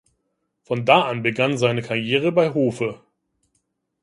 [0.63, 3.03] Von da an begann seine Karriere bei Hofe.